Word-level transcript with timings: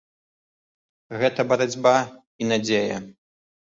Гэта 1.25 1.47
барацьба 1.53 1.95
і 2.11 2.43
надзея. 2.53 2.97